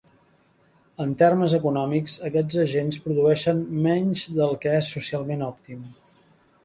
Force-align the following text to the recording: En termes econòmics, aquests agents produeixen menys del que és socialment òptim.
En 1.03 1.11
termes 1.21 1.55
econòmics, 1.57 2.15
aquests 2.31 2.57
agents 2.63 2.99
produeixen 3.05 3.61
menys 3.89 4.25
del 4.39 4.57
que 4.65 4.75
és 4.79 4.93
socialment 4.99 5.45
òptim. 5.51 5.85